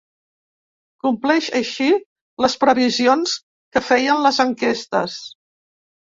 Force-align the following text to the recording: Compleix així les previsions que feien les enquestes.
Compleix 1.07 1.49
així 1.59 1.89
les 2.45 2.57
previsions 2.65 3.37
que 3.77 3.85
feien 3.91 4.27
les 4.29 4.43
enquestes. 4.47 5.21